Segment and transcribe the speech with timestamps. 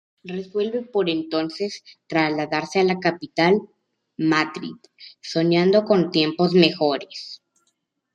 [0.23, 3.61] Resuelve por ese entonces trasladarse a la capital,
[4.17, 4.73] Madrid,
[5.21, 7.43] soñando con tiempos mejores.